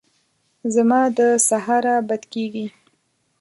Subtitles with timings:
[0.73, 2.65] زما د سهاره بد کېږي!